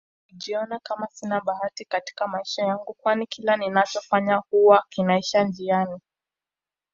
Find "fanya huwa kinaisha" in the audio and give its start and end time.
4.01-5.43